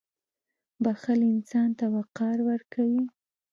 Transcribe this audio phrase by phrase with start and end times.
[0.83, 3.03] •بښل انسان ته وقار ورکوي.